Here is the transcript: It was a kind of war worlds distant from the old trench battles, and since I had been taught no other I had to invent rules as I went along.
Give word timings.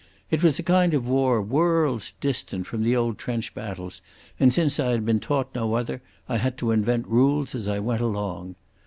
It 0.31 0.41
was 0.41 0.57
a 0.57 0.63
kind 0.63 0.95
of 0.95 1.07
war 1.07 1.39
worlds 1.43 2.13
distant 2.13 2.65
from 2.65 2.81
the 2.81 2.95
old 2.95 3.19
trench 3.19 3.53
battles, 3.53 4.01
and 4.39 4.51
since 4.51 4.79
I 4.79 4.89
had 4.89 5.05
been 5.05 5.19
taught 5.19 5.53
no 5.53 5.75
other 5.75 6.01
I 6.27 6.37
had 6.39 6.57
to 6.57 6.71
invent 6.71 7.05
rules 7.07 7.53
as 7.53 7.67
I 7.67 7.77
went 7.77 8.01
along. 8.01 8.55